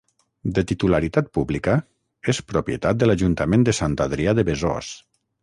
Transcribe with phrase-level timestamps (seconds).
[0.53, 1.75] De titularitat pública,
[2.33, 4.93] és propietat de l'Ajuntament de Sant Adrià de Besòs.